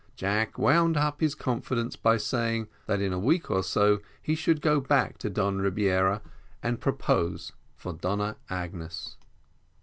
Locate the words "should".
4.33-4.59